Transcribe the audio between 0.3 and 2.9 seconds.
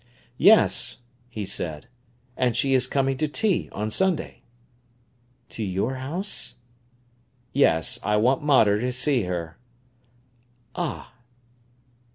"Yes," he said, "and she is